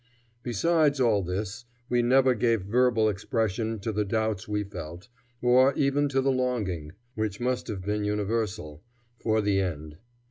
Besides 0.41 0.99
all 0.99 1.21
this, 1.21 1.65
we 1.87 2.01
never 2.01 2.33
gave 2.33 2.63
verbal 2.63 3.07
expression 3.07 3.79
to 3.81 3.91
the 3.91 4.03
doubts 4.03 4.47
we 4.47 4.63
felt, 4.63 5.09
or 5.43 5.75
even 5.75 6.09
to 6.09 6.21
the 6.21 6.31
longing, 6.31 6.93
which 7.13 7.39
must 7.39 7.67
have 7.67 7.83
been 7.85 8.03
universal, 8.03 8.81
for 9.19 9.41
the 9.41 9.59
end. 9.59 9.99